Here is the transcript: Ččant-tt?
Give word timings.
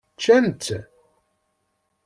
Ččant-tt? 0.15 0.67